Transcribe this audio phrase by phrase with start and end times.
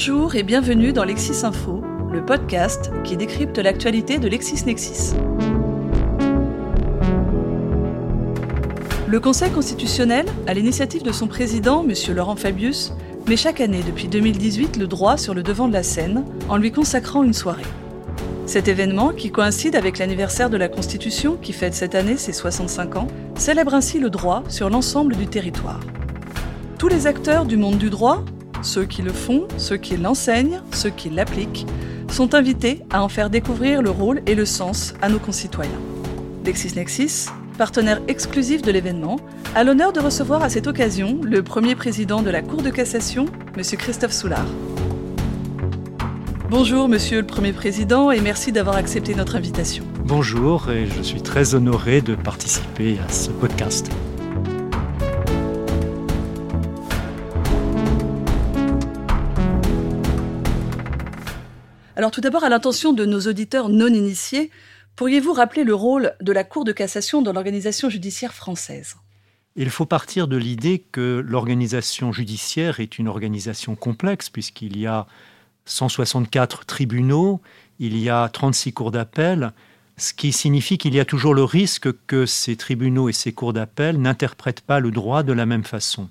[0.00, 1.82] Bonjour et bienvenue dans Lexis Info,
[2.12, 5.14] le podcast qui décrypte l'actualité de LexisNexis.
[9.08, 12.14] Le Conseil constitutionnel, à l'initiative de son président, M.
[12.14, 12.92] Laurent Fabius,
[13.26, 16.70] met chaque année depuis 2018 le droit sur le devant de la scène en lui
[16.70, 17.66] consacrant une soirée.
[18.46, 22.94] Cet événement, qui coïncide avec l'anniversaire de la Constitution qui fête cette année ses 65
[22.94, 25.80] ans, célèbre ainsi le droit sur l'ensemble du territoire.
[26.78, 28.22] Tous les acteurs du monde du droit,
[28.62, 31.66] ceux qui le font, ceux qui l'enseignent, ceux qui l'appliquent,
[32.10, 35.80] sont invités à en faire découvrir le rôle et le sens à nos concitoyens.
[36.44, 37.26] LexisNexis,
[37.58, 39.18] partenaire exclusif de l'événement,
[39.54, 43.26] a l'honneur de recevoir à cette occasion le premier président de la Cour de cassation,
[43.56, 43.62] M.
[43.62, 44.46] Christophe Soulard.
[46.50, 49.84] Bonjour Monsieur le Premier Président et merci d'avoir accepté notre invitation.
[50.04, 53.90] Bonjour et je suis très honoré de participer à ce podcast.
[61.98, 64.52] Alors tout d'abord, à l'intention de nos auditeurs non initiés,
[64.94, 68.94] pourriez-vous rappeler le rôle de la Cour de cassation dans l'organisation judiciaire française?
[69.56, 75.08] Il faut partir de l'idée que l'organisation judiciaire est une organisation complexe puisqu'il y a
[75.64, 77.40] 164 tribunaux,
[77.80, 79.52] il y a 36 cours d'appel,
[79.96, 83.52] ce qui signifie qu'il y a toujours le risque que ces tribunaux et ces cours
[83.52, 86.08] d'appel n'interprètent pas le droit de la même façon.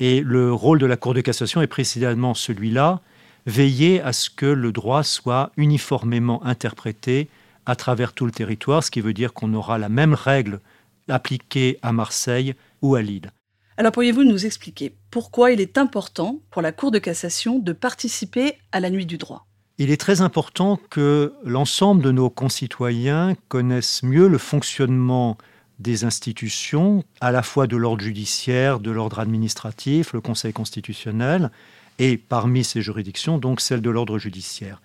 [0.00, 3.00] Et le rôle de la Cour de cassation est précisément celui-là,
[3.48, 7.28] veiller à ce que le droit soit uniformément interprété
[7.66, 10.60] à travers tout le territoire, ce qui veut dire qu'on aura la même règle
[11.08, 13.32] appliquée à Marseille ou à Lille.
[13.78, 18.54] Alors pourriez-vous nous expliquer pourquoi il est important pour la Cour de cassation de participer
[18.72, 19.46] à la nuit du droit?
[19.78, 25.38] Il est très important que l'ensemble de nos concitoyens connaissent mieux le fonctionnement
[25.78, 31.50] des institutions, à la fois de l'ordre judiciaire, de l'ordre administratif, le Conseil constitutionnel,
[31.98, 34.80] et parmi ces juridictions, donc celle de l'ordre judiciaire.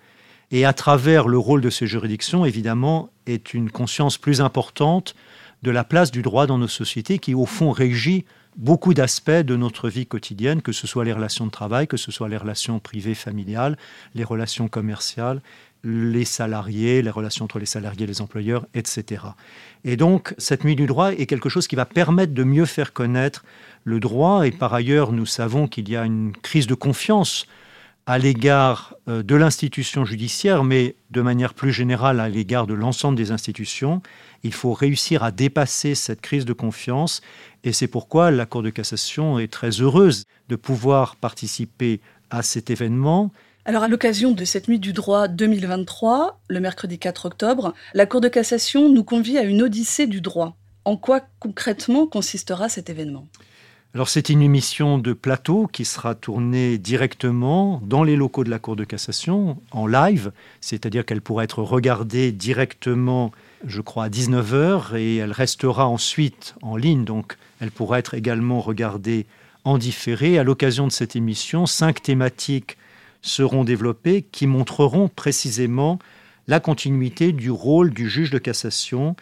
[0.50, 5.14] Et à travers le rôle de ces juridictions, évidemment, est une conscience plus importante
[5.62, 8.24] de la place du droit dans nos sociétés qui, au fond, régit
[8.56, 12.12] beaucoup d'aspects de notre vie quotidienne, que ce soit les relations de travail, que ce
[12.12, 13.76] soit les relations privées familiales,
[14.14, 15.40] les relations commerciales,
[15.84, 19.22] les salariés, les relations entre les salariés et les employeurs, etc.
[19.84, 22.92] Et donc, cette nuit du droit est quelque chose qui va permettre de mieux faire
[22.92, 23.44] connaître
[23.84, 24.46] le droit.
[24.46, 27.46] Et par ailleurs, nous savons qu'il y a une crise de confiance
[28.06, 33.16] à l'égard euh, de l'institution judiciaire, mais de manière plus générale à l'égard de l'ensemble
[33.16, 34.02] des institutions.
[34.42, 37.22] Il faut réussir à dépasser cette crise de confiance
[37.62, 42.00] et c'est pourquoi la Cour de cassation est très heureuse de pouvoir participer
[42.30, 43.32] à cet événement.
[43.66, 48.20] Alors à l'occasion de cette nuit du droit 2023, le mercredi 4 octobre, la Cour
[48.20, 50.54] de cassation nous convie à une odyssée du droit.
[50.84, 53.26] En quoi concrètement consistera cet événement?
[53.94, 58.58] Alors c'est une émission de plateau qui sera tournée directement dans les locaux de la
[58.58, 63.32] Cour de cassation, en live, c'est-à-dire qu'elle pourra être regardée directement,
[63.66, 68.60] je crois, à 19h, et elle restera ensuite en ligne, donc elle pourra être également
[68.60, 69.24] regardée
[69.64, 70.38] en différé.
[70.38, 72.76] À l'occasion de cette émission, cinq thématiques
[73.24, 75.98] seront développées qui montreront précisément
[76.46, 79.16] la continuité du rôle du juge de cassation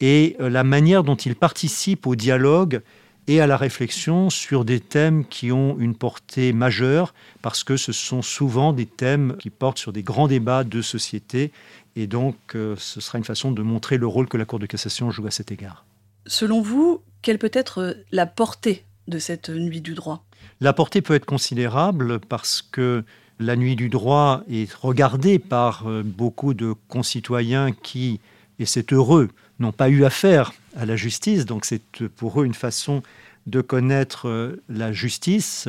[0.00, 2.80] et euh, la manière dont il participe au dialogue
[3.28, 7.92] et à la réflexion sur des thèmes qui ont une portée majeure, parce que ce
[7.92, 11.52] sont souvent des thèmes qui portent sur des grands débats de société,
[11.94, 14.66] et donc euh, ce sera une façon de montrer le rôle que la Cour de
[14.66, 15.84] cassation joue à cet égard.
[16.26, 20.24] Selon vous, quelle peut être euh, la portée de cette nuit du droit?
[20.60, 23.04] La portée peut être considérable parce que
[23.42, 28.20] la nuit du droit est regardée par euh, beaucoup de concitoyens qui,
[28.58, 31.44] et c'est heureux, n'ont pas eu affaire à la justice.
[31.46, 31.82] Donc c'est
[32.16, 33.02] pour eux une façon
[33.46, 35.68] de connaître euh, la justice,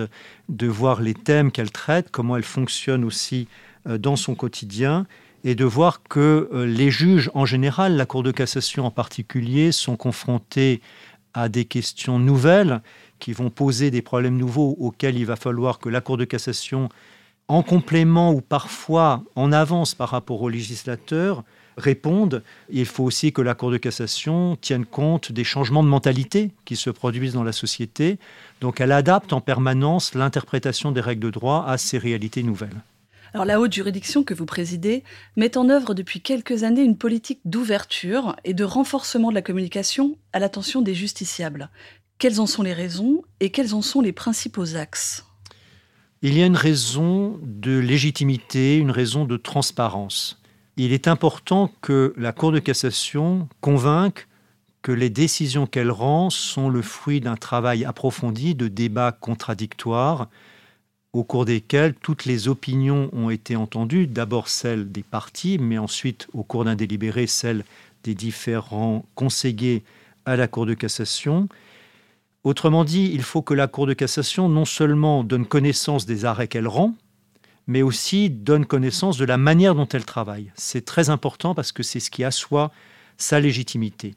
[0.49, 3.47] de voir les thèmes qu'elle traite, comment elle fonctionne aussi
[3.87, 5.07] euh, dans son quotidien,
[5.43, 9.71] et de voir que euh, les juges en général, la Cour de cassation en particulier,
[9.71, 10.81] sont confrontés
[11.33, 12.81] à des questions nouvelles
[13.19, 16.89] qui vont poser des problèmes nouveaux auxquels il va falloir que la Cour de cassation,
[17.47, 21.43] en complément ou parfois en avance par rapport aux législateurs,
[21.77, 22.43] répondent.
[22.69, 26.75] Il faut aussi que la Cour de cassation tienne compte des changements de mentalité qui
[26.75, 28.19] se produisent dans la société.
[28.61, 32.81] Donc elle adapte en permanence l'interprétation des règles de droit à ces réalités nouvelles.
[33.33, 35.03] La haute juridiction que vous présidez
[35.37, 40.17] met en œuvre depuis quelques années une politique d'ouverture et de renforcement de la communication
[40.33, 41.69] à l'attention des justiciables.
[42.19, 45.25] Quelles en sont les raisons et quels en sont les principaux axes?
[46.23, 50.43] Il y a une raison de légitimité, une raison de transparence
[50.77, 54.27] il est important que la Cour de cassation convainque
[54.81, 60.29] que les décisions qu'elle rend sont le fruit d'un travail approfondi de débats contradictoires
[61.13, 66.27] au cours desquelles toutes les opinions ont été entendues, d'abord celles des partis, mais ensuite,
[66.33, 67.63] au cours d'un délibéré, celles
[68.03, 69.83] des différents conseillers
[70.25, 71.47] à la Cour de cassation.
[72.43, 76.49] Autrement dit, il faut que la Cour de cassation non seulement donne connaissance des arrêts
[76.49, 76.93] qu'elle rend,
[77.67, 80.51] mais aussi donne connaissance de la manière dont elle travaille.
[80.55, 82.71] C'est très important parce que c'est ce qui assoit
[83.17, 84.15] sa légitimité.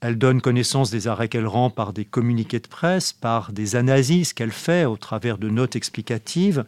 [0.00, 4.34] Elle donne connaissance des arrêts qu'elle rend par des communiqués de presse, par des analyses
[4.34, 6.66] qu'elle fait au travers de notes explicatives.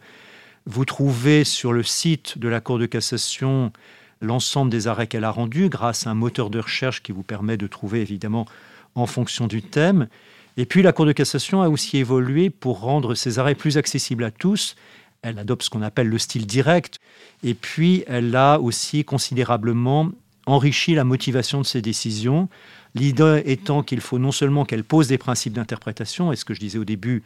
[0.65, 3.71] Vous trouvez sur le site de la Cour de cassation
[4.21, 7.57] l'ensemble des arrêts qu'elle a rendus grâce à un moteur de recherche qui vous permet
[7.57, 8.47] de trouver évidemment
[8.95, 10.07] en fonction du thème.
[10.59, 14.25] Et puis la Cour de cassation a aussi évolué pour rendre ses arrêts plus accessibles
[14.25, 14.75] à tous.
[15.21, 16.99] Elle adopte ce qu'on appelle le style direct,
[17.43, 20.11] et puis elle a aussi considérablement
[20.47, 22.49] enrichi la motivation de ses décisions,
[22.93, 26.59] l'idée étant qu'il faut non seulement qu'elle pose des principes d'interprétation, et ce que je
[26.59, 27.23] disais au début,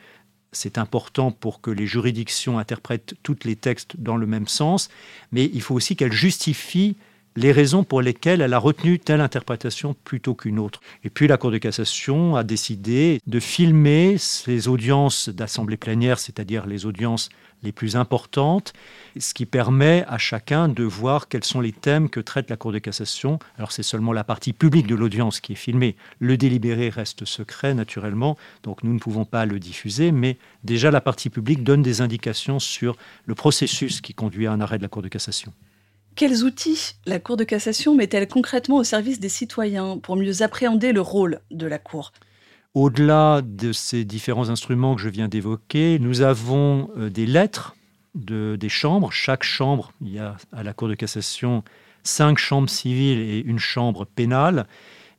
[0.51, 4.89] c'est important pour que les juridictions interprètent tous les textes dans le même sens,
[5.31, 6.97] mais il faut aussi qu'elle justifie
[7.35, 10.81] les raisons pour lesquelles elle a retenu telle interprétation plutôt qu'une autre.
[11.03, 16.65] Et puis la Cour de cassation a décidé de filmer ces audiences d'assemblée plénière, c'est-à-dire
[16.65, 17.29] les audiences
[17.63, 18.73] les plus importantes,
[19.17, 22.73] ce qui permet à chacun de voir quels sont les thèmes que traite la Cour
[22.73, 23.39] de cassation.
[23.57, 25.95] Alors c'est seulement la partie publique de l'audience qui est filmée.
[26.19, 31.01] Le délibéré reste secret naturellement, donc nous ne pouvons pas le diffuser, mais déjà la
[31.01, 34.89] partie publique donne des indications sur le processus qui conduit à un arrêt de la
[34.89, 35.53] Cour de cassation.
[36.15, 40.91] Quels outils la Cour de cassation met-elle concrètement au service des citoyens pour mieux appréhender
[40.91, 42.11] le rôle de la Cour?
[42.75, 47.75] Au-delà de ces différents instruments que je viens d'évoquer, nous avons euh, des lettres
[48.13, 49.11] de, des chambres.
[49.11, 51.63] Chaque chambre, il y a à la Cour de cassation
[52.03, 54.67] cinq chambres civiles et une chambre pénale.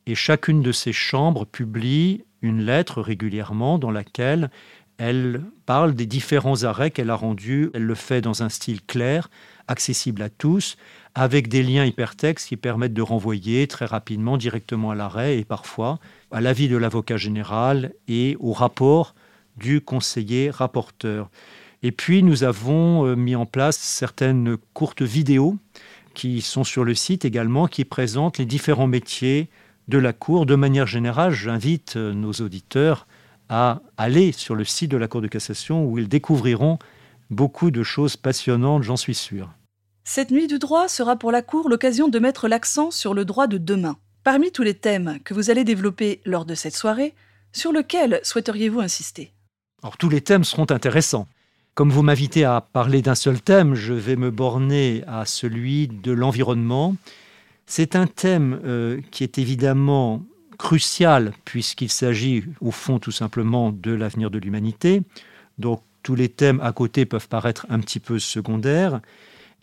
[0.05, 4.49] Et chacune de ces chambres publie une lettre régulièrement dans laquelle
[4.97, 7.69] elle parle des différents arrêts qu'elle a rendus.
[7.73, 9.29] Elle le fait dans un style clair,
[9.67, 10.77] accessible à tous,
[11.15, 15.99] avec des liens hypertextes qui permettent de renvoyer très rapidement directement à l'arrêt et parfois
[16.31, 19.15] à l'avis de l'avocat général et au rapport
[19.57, 21.29] du conseiller rapporteur.
[21.83, 25.57] Et puis nous avons euh, mis en place certaines courtes vidéos
[26.13, 29.49] qui sont sur le site également, qui présentent les différents métiers
[29.87, 30.45] de la Cour.
[30.45, 33.07] De manière générale, j'invite euh, nos auditeurs
[33.49, 36.79] à aller sur le site de la Cour de cassation où ils découvriront
[37.29, 39.49] beaucoup de choses passionnantes, j'en suis sûr.
[40.03, 43.47] Cette nuit du droit sera pour la Cour l'occasion de mettre l'accent sur le droit
[43.47, 43.97] de demain.
[44.23, 47.13] Parmi tous les thèmes que vous allez développer lors de cette soirée,
[47.51, 49.31] sur lequel souhaiteriez-vous insister?
[49.81, 51.27] Alors tous les thèmes seront intéressants.
[51.73, 56.11] Comme vous m'invitez à parler d'un seul thème, je vais me borner à celui de
[56.11, 56.95] l'environnement.
[57.65, 60.23] C'est un thème euh, qui est évidemment
[60.57, 65.01] crucial puisqu'il s'agit au fond tout simplement de l'avenir de l'humanité.
[65.57, 69.01] Donc tous les thèmes à côté peuvent paraître un petit peu secondaires.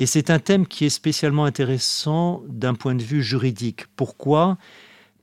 [0.00, 3.86] Et c'est un thème qui est spécialement intéressant d'un point de vue juridique.
[3.94, 4.58] Pourquoi?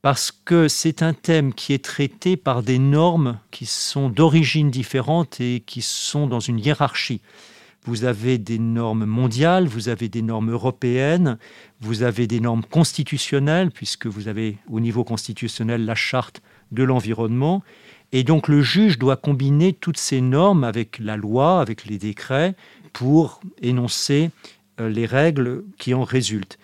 [0.01, 5.41] Parce que c'est un thème qui est traité par des normes qui sont d'origine différente
[5.41, 7.21] et qui sont dans une hiérarchie.
[7.85, 11.37] Vous avez des normes mondiales, vous avez des normes européennes,
[11.79, 16.41] vous avez des normes constitutionnelles, puisque vous avez au niveau constitutionnel la charte
[16.71, 17.63] de l'environnement.
[18.11, 22.55] Et donc le juge doit combiner toutes ces normes avec la loi, avec les décrets,
[22.91, 24.31] pour énoncer
[24.79, 26.57] euh, les règles qui en résultent.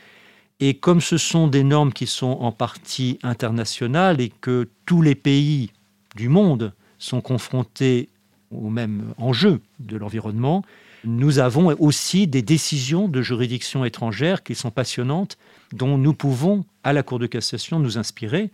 [0.60, 5.16] Et comme ce sont des normes qui sont en partie internationales et que tous les
[5.16, 5.72] pays
[6.16, 8.10] du monde sont confrontés
[8.51, 10.63] au même enjeu de l'environnement,
[11.06, 15.38] nous avons aussi des décisions de juridictions étrangères qui sont passionnantes,
[15.72, 18.52] dont nous pouvons, à la Cour de cassation, nous inspirer.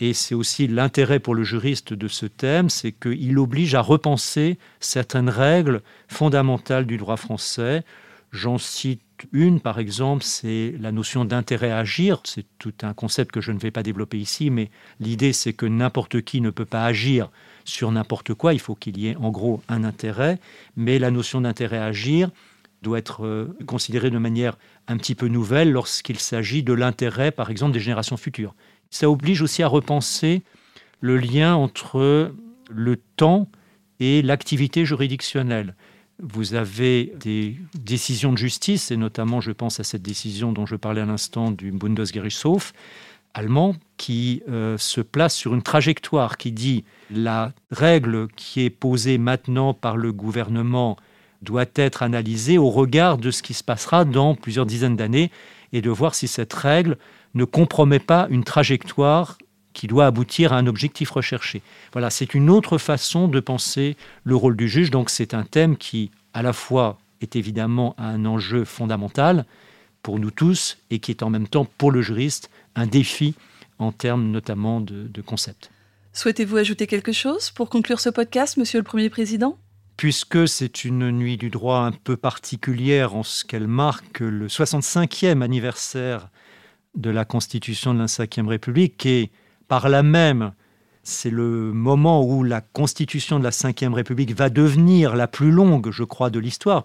[0.00, 4.58] Et c'est aussi l'intérêt pour le juriste de ce thème, c'est qu'il oblige à repenser
[4.80, 7.84] certaines règles fondamentales du droit français,
[8.32, 9.02] J'en cite
[9.32, 12.20] une, par exemple, c'est la notion d'intérêt à agir.
[12.24, 15.66] C'est tout un concept que je ne vais pas développer ici, mais l'idée, c'est que
[15.66, 17.28] n'importe qui ne peut pas agir
[17.64, 18.52] sur n'importe quoi.
[18.54, 20.38] Il faut qu'il y ait en gros un intérêt,
[20.76, 22.30] mais la notion d'intérêt à agir
[22.82, 24.56] doit être euh, considérée de manière
[24.88, 28.54] un petit peu nouvelle lorsqu'il s'agit de l'intérêt, par exemple, des générations futures.
[28.90, 30.42] Ça oblige aussi à repenser
[31.00, 32.32] le lien entre
[32.70, 33.48] le temps
[34.00, 35.74] et l'activité juridictionnelle
[36.22, 40.76] vous avez des décisions de justice, et notamment je pense à cette décision dont je
[40.76, 42.72] parlais à l'instant du Bundesgerichtshof
[43.34, 49.18] allemand, qui euh, se place sur une trajectoire qui dit la règle qui est posée
[49.18, 50.96] maintenant par le gouvernement
[51.42, 55.30] doit être analysée au regard de ce qui se passera dans plusieurs dizaines d'années
[55.72, 56.96] et de voir si cette règle
[57.34, 59.38] ne compromet pas une trajectoire
[59.72, 61.62] qui doit aboutir à un objectif recherché.
[61.92, 64.90] Voilà, c'est une autre façon de penser le rôle du juge.
[64.90, 69.44] Donc c'est un thème qui, à la fois, est évidemment un enjeu fondamental
[70.02, 73.34] pour nous tous et qui est en même temps, pour le juriste, un défi
[73.78, 75.70] en termes notamment de, de concept.
[76.12, 79.58] Souhaitez-vous ajouter quelque chose pour conclure ce podcast, Monsieur le Premier Président?
[79.96, 85.42] Puisque c'est une nuit du droit un peu particulière en ce qu'elle marque le 65e
[85.42, 86.30] anniversaire
[86.94, 89.30] de la Constitution de la Ve République et
[89.68, 90.52] par là même,
[91.02, 95.90] c'est le moment où la Constitution de la Ve République va devenir la plus longue,
[95.90, 96.84] je crois, de l'histoire.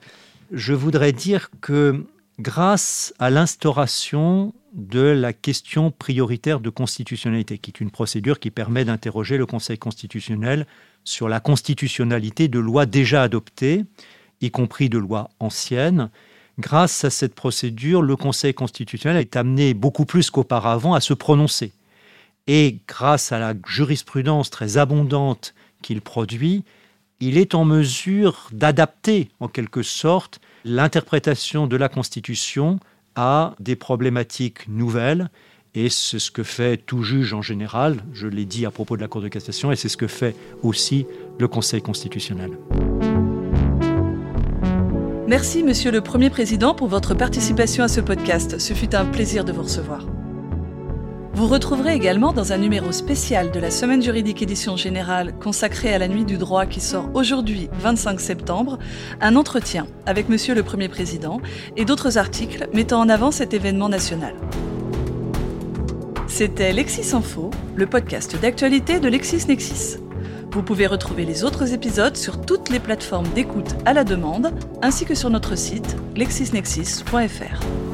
[0.51, 2.05] Je voudrais dire que
[2.39, 8.83] grâce à l'instauration de la question prioritaire de constitutionnalité, qui est une procédure qui permet
[8.83, 10.67] d'interroger le Conseil constitutionnel
[11.05, 13.85] sur la constitutionnalité de lois déjà adoptées,
[14.41, 16.09] y compris de lois anciennes.
[16.59, 21.71] Grâce à cette procédure, le Conseil constitutionnel est amené beaucoup plus qu'auparavant à se prononcer.
[22.47, 26.63] Et grâce à la jurisprudence très abondante qu'il produit,
[27.21, 32.79] il est en mesure d'adapter en quelque sorte l'interprétation de la Constitution
[33.15, 35.29] à des problématiques nouvelles.
[35.73, 39.01] Et c'est ce que fait tout juge en général, je l'ai dit à propos de
[39.01, 41.05] la Cour de cassation, et c'est ce que fait aussi
[41.37, 42.51] le Conseil constitutionnel.
[45.27, 48.59] Merci, Monsieur le Premier Président, pour votre participation à ce podcast.
[48.59, 50.05] Ce fut un plaisir de vous recevoir.
[51.35, 55.97] Vous retrouverez également dans un numéro spécial de la Semaine juridique édition générale consacrée à
[55.97, 58.79] la nuit du droit qui sort aujourd'hui 25 septembre,
[59.19, 61.41] un entretien avec Monsieur le Premier Président
[61.75, 64.33] et d'autres articles mettant en avant cet événement national.
[66.29, 69.97] C'était Lexis Info, le podcast d'actualité de LexisNexis.
[70.51, 75.03] Vous pouvez retrouver les autres épisodes sur toutes les plateformes d'écoute à la demande, ainsi
[75.03, 77.84] que sur notre site lexisnexis.fr.